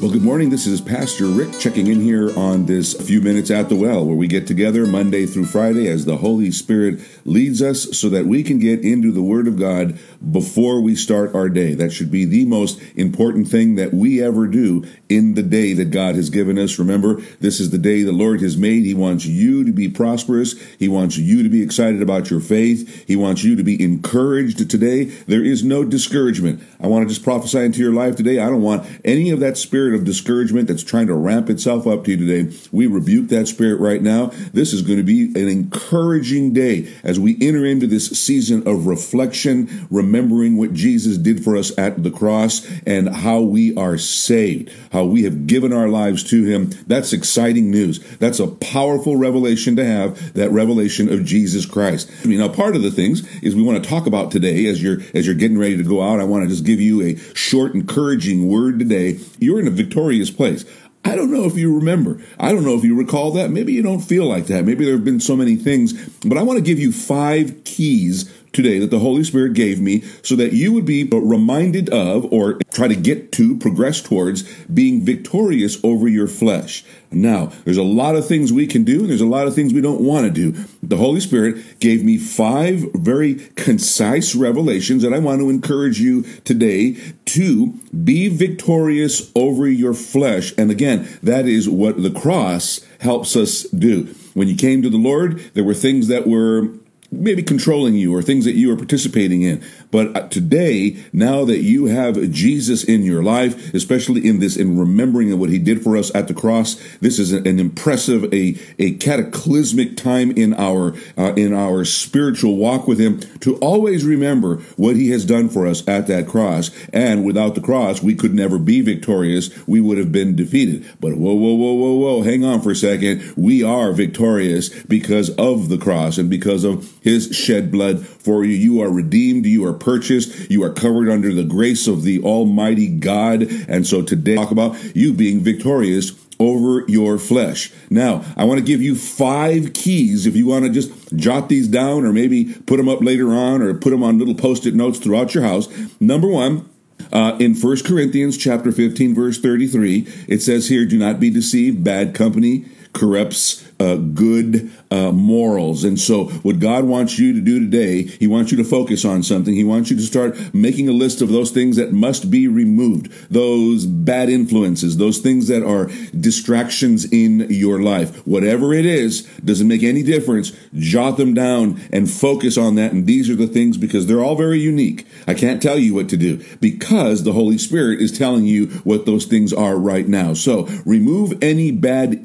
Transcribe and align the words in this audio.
Well, 0.00 0.12
good 0.12 0.22
morning. 0.22 0.50
This 0.50 0.68
is 0.68 0.80
Pastor 0.80 1.24
Rick 1.24 1.58
checking 1.58 1.88
in 1.88 2.00
here 2.00 2.30
on 2.38 2.66
this 2.66 2.94
few 2.94 3.20
minutes 3.20 3.50
at 3.50 3.68
the 3.68 3.74
well, 3.74 4.06
where 4.06 4.14
we 4.14 4.28
get 4.28 4.46
together 4.46 4.86
Monday 4.86 5.26
through 5.26 5.46
Friday 5.46 5.88
as 5.88 6.04
the 6.04 6.18
Holy 6.18 6.52
Spirit 6.52 7.00
leads 7.24 7.60
us 7.60 7.98
so 7.98 8.08
that 8.10 8.26
we 8.26 8.44
can 8.44 8.60
get 8.60 8.84
into 8.84 9.10
the 9.10 9.24
Word 9.24 9.48
of 9.48 9.58
God 9.58 9.98
before 10.30 10.80
we 10.80 10.94
start 10.94 11.34
our 11.34 11.48
day. 11.48 11.74
That 11.74 11.90
should 11.90 12.12
be 12.12 12.24
the 12.24 12.44
most 12.44 12.80
important 12.94 13.48
thing 13.48 13.74
that 13.74 13.92
we 13.92 14.22
ever 14.22 14.46
do 14.46 14.86
in 15.08 15.34
the 15.34 15.42
day 15.42 15.72
that 15.72 15.90
God 15.90 16.14
has 16.14 16.30
given 16.30 16.60
us. 16.60 16.78
Remember, 16.78 17.20
this 17.40 17.58
is 17.58 17.70
the 17.70 17.76
day 17.76 18.04
the 18.04 18.12
Lord 18.12 18.40
has 18.40 18.56
made. 18.56 18.84
He 18.84 18.94
wants 18.94 19.26
you 19.26 19.64
to 19.64 19.72
be 19.72 19.88
prosperous. 19.88 20.52
He 20.78 20.86
wants 20.86 21.16
you 21.16 21.42
to 21.42 21.48
be 21.48 21.60
excited 21.60 22.02
about 22.02 22.30
your 22.30 22.40
faith. 22.40 23.04
He 23.08 23.16
wants 23.16 23.42
you 23.42 23.56
to 23.56 23.64
be 23.64 23.82
encouraged 23.82 24.70
today. 24.70 25.06
There 25.06 25.44
is 25.44 25.64
no 25.64 25.82
discouragement. 25.82 26.62
I 26.78 26.86
want 26.86 27.02
to 27.02 27.12
just 27.12 27.24
prophesy 27.24 27.64
into 27.64 27.80
your 27.80 27.92
life 27.92 28.14
today. 28.14 28.38
I 28.38 28.48
don't 28.48 28.62
want 28.62 28.86
any 29.04 29.30
of 29.32 29.40
that 29.40 29.56
spirit 29.56 29.87
spirit 29.88 30.00
of 30.00 30.04
discouragement 30.04 30.68
that's 30.68 30.82
trying 30.82 31.06
to 31.06 31.14
ramp 31.14 31.48
itself 31.48 31.86
up 31.86 32.04
to 32.04 32.10
you 32.10 32.16
today, 32.18 32.54
we 32.70 32.86
rebuke 32.86 33.28
that 33.28 33.48
spirit 33.48 33.80
right 33.80 34.02
now. 34.02 34.26
This 34.52 34.74
is 34.74 34.82
going 34.82 34.98
to 34.98 35.02
be 35.02 35.26
an 35.28 35.48
encouraging 35.48 36.52
day 36.52 36.92
as 37.02 37.18
we 37.18 37.38
enter 37.40 37.64
into 37.64 37.86
this 37.86 38.10
season 38.10 38.68
of 38.68 38.86
reflection, 38.86 39.86
remembering 39.90 40.58
what 40.58 40.74
Jesus 40.74 41.16
did 41.16 41.42
for 41.42 41.56
us 41.56 41.76
at 41.78 42.02
the 42.02 42.10
cross 42.10 42.68
and 42.86 43.08
how 43.08 43.40
we 43.40 43.74
are 43.76 43.96
saved, 43.96 44.70
how 44.92 45.04
we 45.04 45.22
have 45.22 45.46
given 45.46 45.72
our 45.72 45.88
lives 45.88 46.22
to 46.24 46.44
Him. 46.44 46.70
That's 46.86 47.14
exciting 47.14 47.70
news. 47.70 47.98
That's 48.18 48.40
a 48.40 48.46
powerful 48.46 49.16
revelation 49.16 49.76
to 49.76 49.84
have, 49.86 50.34
that 50.34 50.50
revelation 50.50 51.10
of 51.10 51.24
Jesus 51.24 51.64
Christ. 51.64 52.10
I 52.24 52.26
mean, 52.26 52.40
now 52.40 52.48
part 52.48 52.76
of 52.76 52.82
the 52.82 52.90
things 52.90 53.26
is 53.42 53.56
we 53.56 53.62
want 53.62 53.82
to 53.82 53.88
talk 53.88 54.06
about 54.06 54.30
today 54.30 54.66
as 54.66 54.82
you're 54.82 54.98
as 55.14 55.24
you're 55.24 55.34
getting 55.34 55.58
ready 55.58 55.78
to 55.78 55.82
go 55.82 56.02
out. 56.02 56.20
I 56.20 56.24
want 56.24 56.44
to 56.44 56.50
just 56.50 56.66
give 56.66 56.80
you 56.80 57.00
a 57.00 57.16
short, 57.34 57.74
encouraging 57.74 58.48
word 58.48 58.78
today. 58.78 59.18
You're 59.38 59.60
in 59.60 59.66
a 59.66 59.77
victorious 59.78 60.30
place. 60.30 60.64
I 61.04 61.16
don't 61.16 61.30
know 61.30 61.44
if 61.44 61.56
you 61.56 61.74
remember. 61.74 62.20
I 62.38 62.52
don't 62.52 62.64
know 62.64 62.76
if 62.76 62.84
you 62.84 62.98
recall 62.98 63.30
that. 63.32 63.50
Maybe 63.50 63.72
you 63.72 63.82
don't 63.82 64.00
feel 64.00 64.26
like 64.26 64.46
that. 64.46 64.64
Maybe 64.64 64.84
there 64.84 64.94
have 64.94 65.04
been 65.04 65.20
so 65.20 65.36
many 65.36 65.56
things, 65.56 65.94
but 66.18 66.36
I 66.36 66.42
want 66.42 66.58
to 66.58 66.64
give 66.64 66.78
you 66.78 66.92
five 66.92 67.64
keys 67.64 68.30
today 68.52 68.78
that 68.78 68.90
the 68.90 68.98
Holy 68.98 69.24
Spirit 69.24 69.54
gave 69.54 69.80
me 69.80 70.02
so 70.22 70.36
that 70.36 70.52
you 70.52 70.72
would 70.72 70.84
be 70.84 71.04
reminded 71.04 71.88
of 71.90 72.30
or 72.32 72.58
try 72.70 72.88
to 72.88 72.96
get 72.96 73.32
to, 73.32 73.56
progress 73.56 74.00
towards 74.00 74.42
being 74.66 75.04
victorious 75.04 75.82
over 75.84 76.08
your 76.08 76.28
flesh. 76.28 76.84
Now, 77.10 77.52
there's 77.64 77.78
a 77.78 77.82
lot 77.82 78.16
of 78.16 78.26
things 78.26 78.52
we 78.52 78.66
can 78.66 78.84
do 78.84 79.00
and 79.00 79.08
there's 79.08 79.20
a 79.20 79.26
lot 79.26 79.46
of 79.46 79.54
things 79.54 79.72
we 79.72 79.80
don't 79.80 80.00
want 80.00 80.26
to 80.26 80.30
do. 80.30 80.64
The 80.82 80.98
Holy 80.98 81.20
Spirit 81.20 81.80
gave 81.80 82.04
me 82.04 82.18
five 82.18 82.84
very 82.94 83.36
concise 83.56 84.34
revelations 84.34 85.02
that 85.02 85.14
I 85.14 85.18
want 85.18 85.40
to 85.40 85.48
encourage 85.48 86.00
you 86.00 86.22
today 86.44 86.96
to 87.26 87.72
be 88.04 88.28
victorious 88.28 89.30
over 89.34 89.66
your 89.66 89.94
flesh. 89.94 90.52
And 90.58 90.70
again, 90.70 91.08
that 91.22 91.46
is 91.46 91.68
what 91.68 92.02
the 92.02 92.10
cross 92.10 92.80
helps 93.00 93.36
us 93.36 93.62
do. 93.64 94.14
When 94.34 94.48
you 94.48 94.56
came 94.56 94.82
to 94.82 94.90
the 94.90 94.98
Lord, 94.98 95.38
there 95.54 95.64
were 95.64 95.74
things 95.74 96.08
that 96.08 96.26
were 96.26 96.68
maybe 97.10 97.42
controlling 97.42 97.94
you 97.94 98.14
or 98.14 98.20
things 98.22 98.44
that 98.44 98.54
you 98.54 98.70
are 98.72 98.76
participating 98.76 99.42
in. 99.42 99.64
But 99.90 100.14
uh, 100.16 100.28
today, 100.28 101.02
now 101.12 101.44
that 101.46 101.58
you 101.58 101.86
have 101.86 102.30
Jesus 102.30 102.84
in 102.84 103.02
your 103.02 103.22
life, 103.22 103.72
especially 103.72 104.26
in 104.26 104.40
this, 104.40 104.56
in 104.56 104.78
remembering 104.78 105.36
what 105.38 105.48
he 105.48 105.58
did 105.58 105.82
for 105.82 105.96
us 105.96 106.14
at 106.14 106.28
the 106.28 106.34
cross, 106.34 106.74
this 107.00 107.18
is 107.18 107.32
an 107.32 107.58
impressive, 107.58 108.32
a, 108.32 108.58
a 108.78 108.92
cataclysmic 108.94 109.96
time 109.96 110.30
in 110.32 110.52
our, 110.54 110.94
uh, 111.16 111.32
in 111.34 111.54
our 111.54 111.84
spiritual 111.84 112.56
walk 112.56 112.86
with 112.86 113.00
him 113.00 113.20
to 113.40 113.56
always 113.56 114.04
remember 114.04 114.56
what 114.76 114.96
he 114.96 115.10
has 115.10 115.24
done 115.24 115.48
for 115.48 115.66
us 115.66 115.86
at 115.88 116.06
that 116.08 116.28
cross. 116.28 116.70
And 116.92 117.24
without 117.24 117.54
the 117.54 117.60
cross, 117.62 118.02
we 118.02 118.14
could 118.14 118.34
never 118.34 118.58
be 118.58 118.82
victorious. 118.82 119.66
We 119.66 119.80
would 119.80 119.96
have 119.96 120.12
been 120.12 120.36
defeated. 120.36 120.86
But 121.00 121.16
whoa, 121.16 121.34
whoa, 121.34 121.54
whoa, 121.54 121.72
whoa, 121.72 121.94
whoa, 121.94 122.22
hang 122.22 122.44
on 122.44 122.60
for 122.60 122.72
a 122.72 122.76
second. 122.76 123.32
We 123.36 123.62
are 123.62 123.92
victorious 123.92 124.68
because 124.84 125.30
of 125.36 125.70
the 125.70 125.78
cross 125.78 126.18
and 126.18 126.28
because 126.28 126.64
of 126.64 126.97
his 127.02 127.34
shed 127.34 127.70
blood 127.70 128.06
for 128.06 128.44
you. 128.44 128.54
You 128.54 128.82
are 128.82 128.90
redeemed. 128.90 129.46
You 129.46 129.64
are 129.66 129.72
purchased. 129.72 130.50
You 130.50 130.62
are 130.64 130.72
covered 130.72 131.08
under 131.08 131.32
the 131.32 131.44
grace 131.44 131.86
of 131.86 132.02
the 132.02 132.22
Almighty 132.22 132.88
God. 132.88 133.42
And 133.68 133.86
so 133.86 134.02
today, 134.02 134.36
talk 134.36 134.50
about 134.50 134.96
you 134.96 135.12
being 135.12 135.40
victorious 135.40 136.12
over 136.40 136.84
your 136.88 137.18
flesh. 137.18 137.72
Now, 137.90 138.24
I 138.36 138.44
want 138.44 138.60
to 138.60 138.64
give 138.64 138.80
you 138.80 138.94
five 138.94 139.72
keys 139.72 140.26
if 140.26 140.36
you 140.36 140.46
want 140.46 140.64
to 140.64 140.70
just 140.70 140.92
jot 141.16 141.48
these 141.48 141.66
down 141.66 142.04
or 142.04 142.12
maybe 142.12 142.54
put 142.66 142.76
them 142.76 142.88
up 142.88 143.02
later 143.02 143.32
on 143.32 143.60
or 143.60 143.74
put 143.74 143.90
them 143.90 144.02
on 144.02 144.18
little 144.18 144.34
post-it 144.34 144.74
notes 144.74 144.98
throughout 144.98 145.34
your 145.34 145.42
house. 145.42 145.68
Number 146.00 146.28
one, 146.28 146.68
uh, 147.12 147.36
in 147.40 147.54
1 147.54 147.76
Corinthians 147.84 148.36
chapter 148.36 148.70
15 148.70 149.14
verse 149.14 149.40
33, 149.40 150.06
it 150.28 150.40
says 150.40 150.68
here, 150.68 150.84
do 150.84 150.98
not 150.98 151.18
be 151.18 151.30
deceived, 151.30 151.82
bad 151.82 152.14
company 152.14 152.66
corrupts 152.92 153.68
uh, 153.80 153.96
good 153.96 154.70
uh, 154.90 155.12
morals. 155.12 155.84
And 155.84 156.00
so, 156.00 156.24
what 156.24 156.58
God 156.58 156.84
wants 156.84 157.18
you 157.18 157.32
to 157.32 157.40
do 157.40 157.60
today, 157.60 158.02
He 158.02 158.26
wants 158.26 158.50
you 158.50 158.56
to 158.58 158.64
focus 158.64 159.04
on 159.04 159.22
something. 159.22 159.54
He 159.54 159.64
wants 159.64 159.90
you 159.90 159.96
to 159.96 160.02
start 160.02 160.54
making 160.54 160.88
a 160.88 160.92
list 160.92 161.22
of 161.22 161.28
those 161.28 161.50
things 161.50 161.76
that 161.76 161.92
must 161.92 162.30
be 162.30 162.48
removed, 162.48 163.12
those 163.30 163.86
bad 163.86 164.28
influences, 164.28 164.96
those 164.96 165.18
things 165.18 165.48
that 165.48 165.62
are 165.62 165.90
distractions 166.18 167.04
in 167.12 167.46
your 167.50 167.80
life. 167.80 168.26
Whatever 168.26 168.72
it 168.72 168.86
is, 168.86 169.22
doesn't 169.44 169.68
make 169.68 169.82
any 169.82 170.02
difference. 170.02 170.52
Jot 170.74 171.16
them 171.16 171.34
down 171.34 171.80
and 171.92 172.10
focus 172.10 172.58
on 172.58 172.74
that. 172.76 172.92
And 172.92 173.06
these 173.06 173.30
are 173.30 173.36
the 173.36 173.46
things 173.46 173.76
because 173.76 174.06
they're 174.06 174.22
all 174.22 174.36
very 174.36 174.58
unique. 174.58 175.06
I 175.26 175.34
can't 175.34 175.62
tell 175.62 175.78
you 175.78 175.94
what 175.94 176.08
to 176.08 176.16
do 176.16 176.42
because 176.60 177.22
the 177.22 177.32
Holy 177.32 177.58
Spirit 177.58 178.00
is 178.00 178.16
telling 178.16 178.44
you 178.44 178.66
what 178.84 179.06
those 179.06 179.26
things 179.26 179.52
are 179.52 179.76
right 179.76 180.08
now. 180.08 180.34
So, 180.34 180.64
remove 180.84 181.38
any 181.42 181.70
bad 181.70 182.24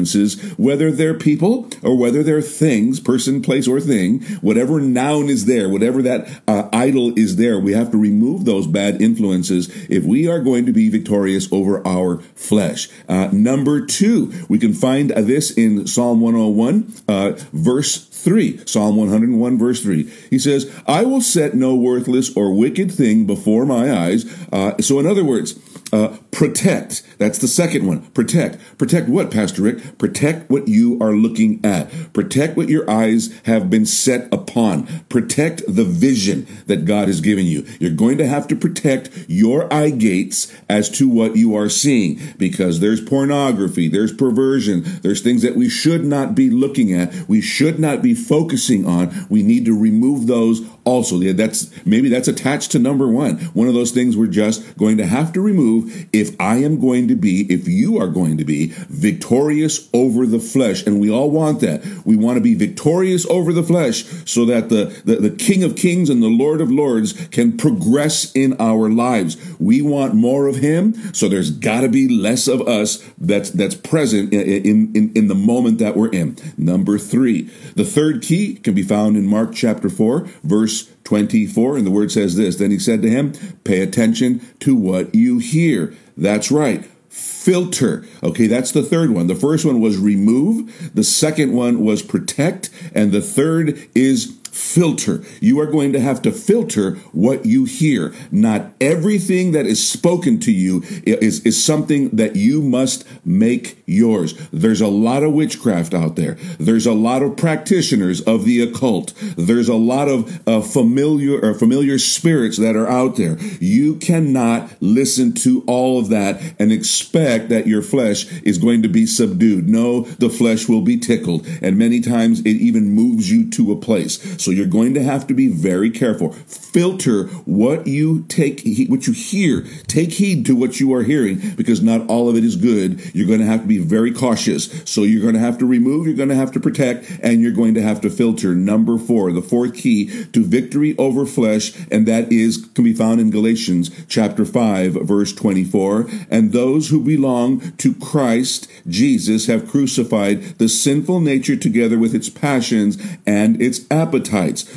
influences, 0.00 0.40
whether 0.56 0.90
they're 0.90 1.14
people 1.14 1.68
or 1.82 1.96
whether 1.96 2.22
they're 2.22 2.42
things, 2.42 3.00
person, 3.00 3.42
place, 3.42 3.68
or 3.68 3.80
thing, 3.80 4.22
whatever 4.40 4.80
noun 4.80 5.28
is 5.28 5.46
there, 5.46 5.68
whatever 5.68 6.02
that 6.02 6.42
uh, 6.48 6.68
idol 6.72 7.16
is 7.18 7.36
there, 7.36 7.58
we 7.58 7.72
have 7.72 7.90
to 7.90 7.98
remove 7.98 8.44
those 8.44 8.66
bad 8.66 9.00
influences 9.02 9.68
if 9.88 10.04
we 10.04 10.28
are 10.28 10.40
going 10.40 10.66
to 10.66 10.72
be 10.72 10.88
victorious 10.88 11.52
over 11.52 11.86
our 11.86 12.18
flesh. 12.34 12.88
Uh, 13.08 13.28
number 13.32 13.84
two, 13.84 14.32
we 14.48 14.58
can 14.58 14.72
find 14.72 15.10
this 15.10 15.50
in 15.50 15.86
Psalm 15.86 16.20
101, 16.20 16.92
uh, 17.08 17.32
verse 17.52 18.06
3. 18.06 18.66
Psalm 18.66 18.96
101, 18.96 19.58
verse 19.58 19.82
3. 19.82 20.04
He 20.30 20.38
says, 20.38 20.70
I 20.86 21.04
will 21.04 21.20
set 21.20 21.54
no 21.54 21.74
worthless 21.74 22.34
or 22.36 22.54
wicked 22.54 22.90
thing 22.92 23.26
before 23.26 23.66
my 23.66 23.92
eyes. 23.92 24.24
Uh, 24.52 24.76
so, 24.80 24.98
in 24.98 25.06
other 25.06 25.24
words, 25.24 25.58
uh, 25.92 26.16
protect. 26.40 27.02
That's 27.18 27.36
the 27.36 27.46
second 27.46 27.86
one. 27.86 28.00
Protect. 28.12 28.56
Protect 28.78 29.10
what, 29.10 29.30
Pastor 29.30 29.60
Rick? 29.60 29.98
Protect 29.98 30.48
what 30.48 30.68
you 30.68 30.98
are 30.98 31.12
looking 31.12 31.62
at. 31.62 31.90
Protect 32.14 32.56
what 32.56 32.70
your 32.70 32.90
eyes 32.90 33.38
have 33.44 33.68
been 33.68 33.84
set 33.84 34.26
upon. 34.32 34.86
Protect 35.10 35.62
the 35.68 35.84
vision 35.84 36.46
that 36.66 36.86
God 36.86 37.08
has 37.08 37.20
given 37.20 37.44
you. 37.44 37.66
You're 37.78 37.90
going 37.90 38.16
to 38.16 38.26
have 38.26 38.48
to 38.48 38.56
protect 38.56 39.10
your 39.28 39.70
eye 39.70 39.90
gates 39.90 40.50
as 40.66 40.88
to 40.92 41.10
what 41.10 41.36
you 41.36 41.54
are 41.54 41.68
seeing 41.68 42.18
because 42.38 42.80
there's 42.80 43.02
pornography, 43.02 43.88
there's 43.88 44.10
perversion, 44.14 44.82
there's 45.02 45.20
things 45.20 45.42
that 45.42 45.56
we 45.56 45.68
should 45.68 46.06
not 46.06 46.34
be 46.34 46.48
looking 46.48 46.94
at, 46.94 47.28
we 47.28 47.42
should 47.42 47.78
not 47.78 48.00
be 48.00 48.14
focusing 48.14 48.86
on. 48.86 49.26
We 49.28 49.42
need 49.42 49.66
to 49.66 49.78
remove 49.78 50.26
those 50.26 50.62
also. 50.84 51.20
Yeah, 51.20 51.32
that's 51.32 51.70
maybe 51.84 52.08
that's 52.08 52.28
attached 52.28 52.72
to 52.72 52.78
number 52.78 53.06
one. 53.08 53.38
One 53.52 53.68
of 53.68 53.74
those 53.74 53.90
things 53.92 54.16
we're 54.16 54.26
just 54.26 54.76
going 54.78 54.96
to 54.96 55.06
have 55.06 55.32
to 55.34 55.40
remove 55.40 56.08
if 56.12 56.29
I 56.38 56.56
am 56.56 56.80
going 56.80 57.08
to 57.08 57.16
be, 57.16 57.42
if 57.52 57.66
you 57.66 57.98
are 57.98 58.08
going 58.08 58.36
to 58.38 58.44
be 58.44 58.72
victorious 58.88 59.88
over 59.92 60.26
the 60.26 60.38
flesh. 60.38 60.86
And 60.86 61.00
we 61.00 61.10
all 61.10 61.30
want 61.30 61.60
that. 61.60 61.84
We 62.04 62.16
want 62.16 62.36
to 62.36 62.40
be 62.40 62.54
victorious 62.54 63.26
over 63.26 63.52
the 63.52 63.62
flesh 63.62 64.04
so 64.24 64.44
that 64.46 64.68
the, 64.68 64.86
the, 65.04 65.16
the 65.16 65.30
King 65.30 65.64
of 65.64 65.76
Kings 65.76 66.10
and 66.10 66.22
the 66.22 66.28
Lord 66.28 66.60
of 66.60 66.70
Lords 66.70 67.12
can 67.28 67.56
progress 67.56 68.32
in 68.32 68.56
our 68.60 68.88
lives. 68.88 69.36
We 69.58 69.82
want 69.82 70.14
more 70.14 70.46
of 70.46 70.56
him, 70.56 70.94
so 71.14 71.28
there's 71.28 71.50
got 71.50 71.82
to 71.82 71.88
be 71.88 72.08
less 72.08 72.48
of 72.48 72.66
us 72.66 73.02
that's 73.18 73.50
that's 73.50 73.74
present 73.74 74.32
in, 74.32 74.94
in, 74.94 75.12
in 75.14 75.28
the 75.28 75.34
moment 75.34 75.78
that 75.78 75.96
we're 75.96 76.10
in. 76.10 76.36
Number 76.56 76.98
three. 76.98 77.42
The 77.74 77.84
third 77.84 78.22
key 78.22 78.54
can 78.54 78.74
be 78.74 78.82
found 78.82 79.16
in 79.16 79.26
Mark 79.26 79.54
chapter 79.54 79.88
4, 79.88 80.28
verse 80.42 80.90
24, 81.04 81.76
and 81.76 81.86
the 81.86 81.90
word 81.90 82.12
says 82.12 82.36
this 82.36 82.56
Then 82.56 82.70
he 82.70 82.78
said 82.78 83.02
to 83.02 83.10
him, 83.10 83.32
Pay 83.64 83.80
attention 83.80 84.40
to 84.60 84.74
what 84.74 85.14
you 85.14 85.38
hear. 85.38 85.94
That's 86.16 86.50
right 86.50 86.88
filter. 87.10 88.06
Okay, 88.22 88.46
that's 88.46 88.70
the 88.70 88.84
third 88.84 89.10
one. 89.10 89.26
The 89.26 89.34
first 89.34 89.64
one 89.64 89.80
was 89.80 89.98
remove, 89.98 90.94
the 90.94 91.02
second 91.02 91.52
one 91.52 91.84
was 91.84 92.02
protect, 92.02 92.70
and 92.94 93.10
the 93.10 93.20
third 93.20 93.88
is 93.96 94.38
filter. 94.70 95.22
You 95.40 95.58
are 95.60 95.66
going 95.66 95.92
to 95.92 96.00
have 96.00 96.22
to 96.22 96.32
filter 96.32 96.92
what 97.12 97.44
you 97.44 97.64
hear. 97.64 98.14
Not 98.30 98.72
everything 98.80 99.52
that 99.52 99.66
is 99.66 99.86
spoken 99.86 100.38
to 100.40 100.52
you 100.52 100.82
is, 101.04 101.40
is 101.44 101.62
something 101.62 102.10
that 102.10 102.36
you 102.36 102.62
must 102.62 103.04
make 103.24 103.82
yours. 103.86 104.34
There's 104.52 104.80
a 104.80 104.86
lot 104.86 105.22
of 105.22 105.32
witchcraft 105.32 105.92
out 105.92 106.14
there. 106.16 106.34
There's 106.58 106.86
a 106.86 106.92
lot 106.92 107.22
of 107.22 107.36
practitioners 107.36 108.20
of 108.20 108.44
the 108.44 108.62
occult. 108.62 109.12
There's 109.36 109.68
a 109.68 109.74
lot 109.74 110.08
of 110.08 110.48
uh, 110.48 110.60
familiar 110.60 111.40
or 111.40 111.54
familiar 111.54 111.98
spirits 111.98 112.56
that 112.58 112.76
are 112.76 112.88
out 112.88 113.16
there. 113.16 113.38
You 113.60 113.96
cannot 113.96 114.70
listen 114.80 115.32
to 115.34 115.64
all 115.66 115.98
of 115.98 116.10
that 116.10 116.40
and 116.58 116.70
expect 116.70 117.48
that 117.48 117.66
your 117.66 117.82
flesh 117.82 118.30
is 118.42 118.58
going 118.58 118.82
to 118.82 118.88
be 118.88 119.06
subdued. 119.06 119.68
No, 119.68 120.02
the 120.02 120.30
flesh 120.30 120.68
will 120.68 120.82
be 120.82 120.96
tickled. 120.96 121.46
And 121.60 121.76
many 121.76 122.00
times 122.00 122.40
it 122.40 122.56
even 122.56 122.90
moves 122.90 123.30
you 123.30 123.50
to 123.50 123.72
a 123.72 123.76
place. 123.76 124.20
So 124.42 124.50
you're 124.60 124.68
going 124.68 124.92
to 124.92 125.02
have 125.02 125.26
to 125.26 125.32
be 125.32 125.48
very 125.48 125.90
careful. 125.90 126.32
Filter 126.32 127.28
what 127.46 127.86
you 127.86 128.24
take, 128.28 128.60
what 128.90 129.06
you 129.06 129.14
hear. 129.14 129.62
Take 129.86 130.12
heed 130.12 130.44
to 130.46 130.54
what 130.54 130.78
you 130.78 130.92
are 130.92 131.02
hearing 131.02 131.54
because 131.56 131.80
not 131.80 132.06
all 132.08 132.28
of 132.28 132.36
it 132.36 132.44
is 132.44 132.56
good. 132.56 133.14
You're 133.14 133.26
going 133.26 133.40
to 133.40 133.46
have 133.46 133.62
to 133.62 133.66
be 133.66 133.78
very 133.78 134.12
cautious. 134.12 134.82
So 134.84 135.02
you're 135.02 135.22
going 135.22 135.32
to 135.32 135.40
have 135.40 135.56
to 135.58 135.66
remove, 135.66 136.06
you're 136.06 136.14
going 136.14 136.28
to 136.28 136.34
have 136.34 136.52
to 136.52 136.60
protect, 136.60 137.10
and 137.22 137.40
you're 137.40 137.52
going 137.52 137.72
to 137.74 137.82
have 137.82 138.02
to 138.02 138.10
filter. 138.10 138.54
Number 138.54 138.98
four, 138.98 139.32
the 139.32 139.40
fourth 139.40 139.74
key 139.74 140.26
to 140.26 140.44
victory 140.44 140.94
over 140.98 141.24
flesh, 141.24 141.72
and 141.90 142.06
that 142.06 142.30
is 142.30 142.58
can 142.74 142.84
be 142.84 142.92
found 142.92 143.20
in 143.20 143.30
Galatians 143.30 143.90
chapter 144.08 144.44
5, 144.44 144.92
verse 144.92 145.32
24. 145.32 146.06
And 146.30 146.52
those 146.52 146.90
who 146.90 147.02
belong 147.02 147.72
to 147.78 147.94
Christ 147.94 148.70
Jesus 148.86 149.46
have 149.46 149.68
crucified 149.68 150.42
the 150.58 150.68
sinful 150.68 151.20
nature 151.20 151.56
together 151.56 151.98
with 151.98 152.14
its 152.14 152.28
passions 152.28 152.98
and 153.26 153.60
its 153.60 153.80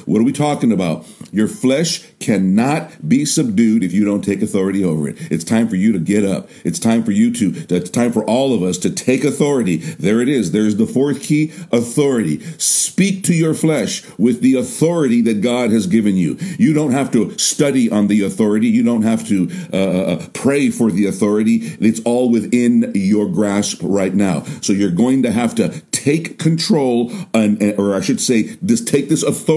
What 0.05 0.19
are 0.19 0.25
we 0.25 0.31
talking 0.31 0.71
about? 0.71 1.05
Your 1.31 1.47
flesh 1.47 2.03
cannot 2.19 3.07
be 3.07 3.25
subdued 3.25 3.83
if 3.83 3.91
you 3.93 4.05
don't 4.05 4.23
take 4.23 4.41
authority 4.41 4.83
over 4.83 5.09
it. 5.09 5.17
It's 5.31 5.43
time 5.43 5.67
for 5.67 5.75
you 5.75 5.91
to 5.93 5.99
get 5.99 6.23
up. 6.23 6.49
It's 6.63 6.79
time 6.79 7.03
for 7.03 7.11
you 7.11 7.33
to, 7.33 7.65
it's 7.75 7.89
time 7.89 8.11
for 8.11 8.23
all 8.25 8.53
of 8.53 8.61
us 8.61 8.77
to 8.79 8.89
take 8.89 9.23
authority. 9.23 9.77
There 9.77 10.21
it 10.21 10.29
is. 10.29 10.51
There's 10.51 10.75
the 10.75 10.85
fourth 10.85 11.23
key 11.23 11.51
authority. 11.71 12.39
Speak 12.59 13.23
to 13.23 13.33
your 13.33 13.53
flesh 13.53 14.03
with 14.17 14.41
the 14.41 14.55
authority 14.55 15.21
that 15.21 15.41
God 15.41 15.71
has 15.71 15.87
given 15.87 16.15
you. 16.15 16.37
You 16.59 16.73
don't 16.73 16.91
have 16.91 17.11
to 17.11 17.37
study 17.37 17.89
on 17.89 18.07
the 18.07 18.23
authority. 18.23 18.67
You 18.67 18.83
don't 18.83 19.01
have 19.01 19.27
to 19.27 19.49
uh, 19.73 19.77
uh, 19.77 20.03
uh 20.13 20.27
pray 20.33 20.69
for 20.69 20.91
the 20.91 21.07
authority. 21.07 21.55
It's 21.79 21.99
all 22.01 22.29
within 22.29 22.91
your 22.93 23.27
grasp 23.27 23.81
right 23.81 24.13
now. 24.13 24.43
So 24.61 24.73
you're 24.73 24.91
going 24.91 25.23
to 25.23 25.31
have 25.31 25.55
to 25.55 25.81
take 26.03 26.37
control, 26.37 27.13
and, 27.33 27.79
or 27.79 27.95
I 27.95 28.01
should 28.01 28.19
say, 28.19 28.57
just 28.65 28.87
take 28.87 29.07
this 29.07 29.23
authority, 29.23 29.53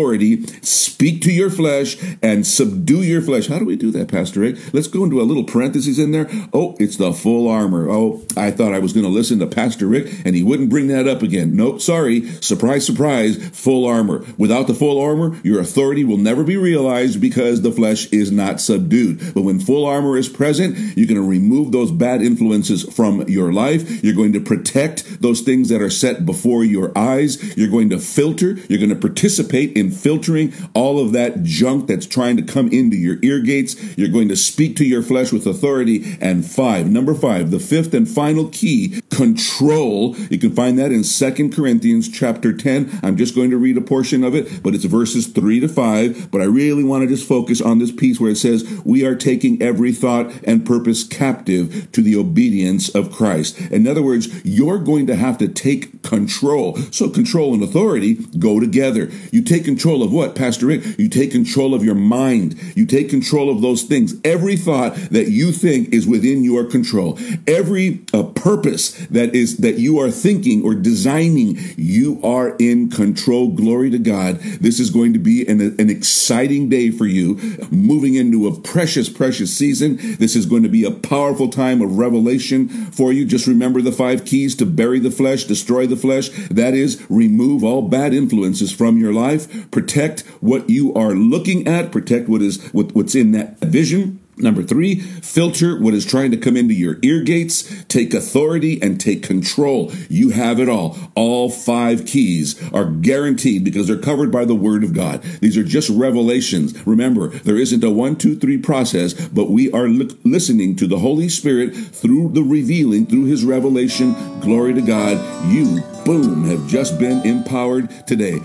speak 0.62 1.22
to 1.22 1.32
your 1.32 1.50
flesh, 1.50 1.96
and 2.22 2.46
subdue 2.46 3.02
your 3.02 3.22
flesh. 3.22 3.48
How 3.48 3.58
do 3.58 3.64
we 3.64 3.76
do 3.76 3.90
that, 3.92 4.08
Pastor 4.08 4.40
Rick? 4.40 4.56
Let's 4.72 4.88
go 4.88 5.04
into 5.04 5.20
a 5.20 5.24
little 5.24 5.44
parenthesis 5.44 5.98
in 5.98 6.12
there. 6.12 6.28
Oh, 6.52 6.76
it's 6.78 6.96
the 6.96 7.12
full 7.12 7.48
armor. 7.48 7.90
Oh, 7.90 8.22
I 8.36 8.50
thought 8.50 8.72
I 8.72 8.78
was 8.78 8.92
going 8.92 9.04
to 9.04 9.10
listen 9.10 9.38
to 9.40 9.46
Pastor 9.46 9.86
Rick, 9.86 10.06
and 10.24 10.34
he 10.34 10.42
wouldn't 10.42 10.70
bring 10.70 10.88
that 10.88 11.08
up 11.08 11.22
again. 11.22 11.56
Nope, 11.56 11.80
sorry. 11.80 12.26
Surprise, 12.40 12.86
surprise, 12.86 13.48
full 13.50 13.86
armor. 13.86 14.24
Without 14.38 14.66
the 14.66 14.74
full 14.74 15.00
armor, 15.00 15.38
your 15.42 15.60
authority 15.60 16.04
will 16.04 16.16
never 16.16 16.44
be 16.44 16.56
realized 16.56 17.20
because 17.20 17.62
the 17.62 17.72
flesh 17.72 18.06
is 18.12 18.30
not 18.30 18.60
subdued. 18.60 19.34
But 19.34 19.42
when 19.42 19.60
full 19.60 19.84
armor 19.84 20.16
is 20.16 20.28
present, 20.28 20.76
you're 20.96 21.06
going 21.06 21.20
to 21.20 21.28
remove 21.28 21.72
those 21.72 21.90
bad 21.90 22.22
influences 22.22 22.84
from 22.94 23.28
your 23.28 23.52
life. 23.52 24.02
You're 24.02 24.14
going 24.14 24.32
to 24.32 24.40
protect 24.40 25.20
those 25.20 25.40
things 25.40 25.68
that 25.68 25.82
are 25.82 25.90
set 25.90 26.24
before 26.26 26.64
your 26.64 26.96
eyes. 26.96 27.56
You're 27.56 27.70
going 27.70 27.90
to 27.90 27.98
filter. 27.98 28.52
You're 28.68 28.78
going 28.78 28.90
to 28.90 28.96
participate 28.96 29.76
in 29.76 29.90
filtering 29.96 30.52
all 30.74 30.98
of 30.98 31.12
that 31.12 31.42
junk 31.42 31.86
that's 31.86 32.06
trying 32.06 32.36
to 32.36 32.42
come 32.42 32.68
into 32.68 32.96
your 32.96 33.18
ear 33.22 33.40
gates. 33.40 33.76
You're 33.96 34.08
going 34.08 34.28
to 34.28 34.36
speak 34.36 34.76
to 34.76 34.84
your 34.84 35.02
flesh 35.02 35.32
with 35.32 35.46
authority. 35.46 36.16
And 36.20 36.44
five, 36.44 36.88
number 36.88 37.14
five, 37.14 37.50
the 37.50 37.58
fifth 37.58 37.94
and 37.94 38.08
final 38.08 38.48
key, 38.48 39.00
control. 39.10 40.16
You 40.30 40.38
can 40.38 40.52
find 40.52 40.78
that 40.78 40.92
in 40.92 41.04
Second 41.04 41.54
Corinthians 41.54 42.08
chapter 42.08 42.52
10. 42.52 43.00
I'm 43.02 43.16
just 43.16 43.34
going 43.34 43.50
to 43.50 43.56
read 43.56 43.78
a 43.78 43.80
portion 43.80 44.22
of 44.22 44.34
it, 44.34 44.62
but 44.62 44.74
it's 44.74 44.84
verses 44.84 45.26
three 45.26 45.60
to 45.60 45.68
five. 45.68 46.30
But 46.30 46.42
I 46.42 46.44
really 46.44 46.84
want 46.84 47.02
to 47.02 47.08
just 47.08 47.26
focus 47.26 47.60
on 47.60 47.78
this 47.78 47.92
piece 47.92 48.20
where 48.20 48.30
it 48.30 48.36
says, 48.36 48.64
we 48.84 49.04
are 49.06 49.14
taking 49.14 49.60
every 49.62 49.92
thought 49.92 50.32
and 50.44 50.66
purpose 50.66 51.04
captive 51.04 51.90
to 51.92 52.02
the 52.02 52.16
obedience 52.16 52.88
of 52.94 53.10
Christ. 53.10 53.58
In 53.70 53.86
other 53.86 54.02
words, 54.02 54.28
you're 54.44 54.78
going 54.78 55.06
to 55.06 55.16
have 55.16 55.38
to 55.38 55.48
take 55.48 56.02
control. 56.02 56.76
So 56.90 57.08
control 57.08 57.54
and 57.54 57.62
authority 57.62 58.14
go 58.38 58.60
together. 58.60 59.10
You 59.32 59.42
take 59.42 59.64
control 59.64 59.85
of 59.86 60.12
what, 60.12 60.34
Pastor 60.34 60.66
Rick? 60.66 60.98
You 60.98 61.08
take 61.08 61.30
control 61.30 61.72
of 61.74 61.84
your 61.84 61.94
mind. 61.94 62.60
You 62.74 62.86
take 62.86 63.08
control 63.08 63.48
of 63.48 63.62
those 63.62 63.84
things. 63.84 64.14
Every 64.24 64.56
thought 64.56 64.94
that 65.10 65.28
you 65.28 65.52
think 65.52 65.92
is 65.92 66.06
within 66.06 66.42
your 66.42 66.64
control. 66.64 67.18
Every 67.46 68.00
uh, 68.12 68.24
purpose 68.24 68.90
that 69.06 69.34
is 69.34 69.58
that 69.58 69.78
you 69.78 70.00
are 70.00 70.10
thinking 70.10 70.64
or 70.64 70.74
designing, 70.74 71.58
you 71.76 72.20
are 72.24 72.56
in 72.58 72.90
control. 72.90 73.48
Glory 73.48 73.90
to 73.90 73.98
God. 73.98 74.40
This 74.40 74.80
is 74.80 74.90
going 74.90 75.12
to 75.12 75.18
be 75.18 75.46
an, 75.46 75.60
an 75.60 75.88
exciting 75.88 76.68
day 76.68 76.90
for 76.90 77.06
you, 77.06 77.36
moving 77.70 78.14
into 78.14 78.48
a 78.48 78.60
precious, 78.60 79.08
precious 79.08 79.56
season. 79.56 79.98
This 80.18 80.34
is 80.34 80.46
going 80.46 80.64
to 80.64 80.68
be 80.68 80.84
a 80.84 80.90
powerful 80.90 81.48
time 81.48 81.80
of 81.80 81.96
revelation 81.96 82.68
for 82.68 83.12
you. 83.12 83.24
Just 83.24 83.46
remember 83.46 83.80
the 83.80 83.92
five 83.92 84.24
keys 84.24 84.56
to 84.56 84.66
bury 84.66 84.98
the 84.98 85.10
flesh, 85.10 85.44
destroy 85.44 85.86
the 85.86 85.96
flesh. 85.96 86.30
That 86.48 86.74
is, 86.74 87.04
remove 87.08 87.62
all 87.62 87.82
bad 87.82 88.12
influences 88.12 88.72
from 88.72 88.98
your 88.98 89.12
life. 89.12 89.70
Protect 89.76 90.22
what 90.40 90.70
you 90.70 90.94
are 90.94 91.12
looking 91.12 91.68
at. 91.68 91.92
Protect 91.92 92.30
what 92.30 92.40
is 92.40 92.66
what, 92.72 92.94
what's 92.94 93.14
in 93.14 93.32
that 93.32 93.58
vision. 93.58 94.18
Number 94.38 94.62
three, 94.62 95.00
filter 95.00 95.78
what 95.78 95.92
is 95.92 96.06
trying 96.06 96.30
to 96.30 96.38
come 96.38 96.56
into 96.56 96.72
your 96.72 96.96
ear 97.02 97.22
gates, 97.22 97.84
take 97.84 98.14
authority 98.14 98.80
and 98.80 98.98
take 98.98 99.22
control. 99.22 99.92
You 100.08 100.30
have 100.30 100.60
it 100.60 100.70
all. 100.70 100.96
All 101.14 101.50
five 101.50 102.06
keys 102.06 102.58
are 102.72 102.86
guaranteed 102.86 103.64
because 103.64 103.86
they're 103.86 103.98
covered 103.98 104.32
by 104.32 104.46
the 104.46 104.54
word 104.54 104.82
of 104.82 104.94
God. 104.94 105.22
These 105.42 105.58
are 105.58 105.62
just 105.62 105.90
revelations. 105.90 106.86
Remember, 106.86 107.28
there 107.28 107.58
isn't 107.58 107.84
a 107.84 107.90
one, 107.90 108.16
two, 108.16 108.34
three 108.34 108.56
process, 108.56 109.12
but 109.12 109.50
we 109.50 109.70
are 109.72 109.88
li- 109.88 110.18
listening 110.24 110.76
to 110.76 110.86
the 110.86 111.00
Holy 111.00 111.28
Spirit 111.28 111.76
through 111.76 112.30
the 112.30 112.42
revealing, 112.42 113.04
through 113.04 113.26
his 113.26 113.44
revelation. 113.44 114.14
Glory 114.40 114.72
to 114.72 114.80
God. 114.80 115.18
You, 115.52 115.82
boom, 116.06 116.46
have 116.46 116.66
just 116.66 116.98
been 116.98 117.20
empowered 117.26 118.06
today. 118.06 118.40